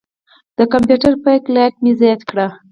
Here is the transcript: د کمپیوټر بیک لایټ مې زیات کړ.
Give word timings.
د 0.57 0.59
کمپیوټر 0.73 1.13
بیک 1.23 1.43
لایټ 1.55 1.75
مې 1.83 1.91
زیات 2.01 2.21
کړ. 2.29 2.37